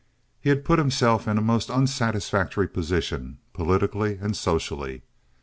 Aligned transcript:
He 0.39 0.49
had 0.49 0.65
put 0.65 0.79
himself 0.79 1.27
in 1.27 1.37
a 1.37 1.41
most 1.43 1.69
unsatisfactory 1.69 2.67
position, 2.67 3.37
politically 3.53 4.17
and 4.19 4.35
socially. 4.35 5.03